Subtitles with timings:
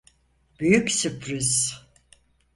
[0.59, 1.81] Büyük sürpriz.